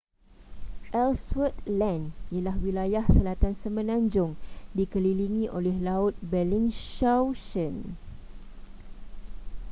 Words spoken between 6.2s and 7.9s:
bellingshausen